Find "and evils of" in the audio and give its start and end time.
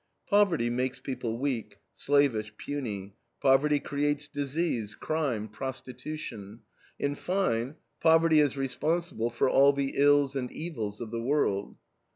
10.35-11.11